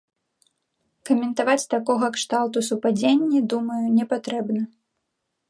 [1.09, 4.61] Каментаваць такога кшталту супадзенні, думаю, не патрэбна.